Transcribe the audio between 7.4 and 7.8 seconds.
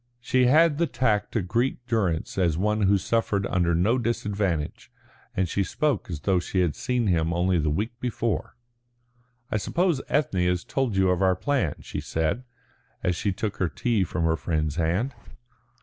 the